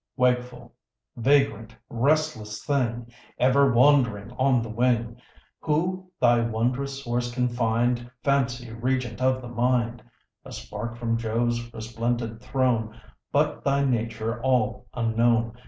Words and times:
Wakeful, 0.17 0.73
vagrant, 1.15 1.75
restless 1.87 2.63
thing, 2.65 3.13
Ever 3.37 3.71
wandering 3.71 4.31
on 4.31 4.63
the 4.63 4.67
wing, 4.69 5.21
Who 5.59 6.11
thy 6.19 6.39
wondrous 6.41 7.03
source 7.03 7.31
can 7.31 7.47
find, 7.47 8.09
Fancy, 8.23 8.73
regent 8.73 9.21
of 9.21 9.43
the 9.43 9.47
mind; 9.47 10.01
A 10.43 10.51
spark 10.53 10.95
from 10.97 11.17
Jove's 11.19 11.71
resplendent 11.71 12.41
throne, 12.41 12.99
But 13.31 13.63
thy 13.63 13.85
nature 13.85 14.41
all 14.41 14.87
unknown. 14.95 15.53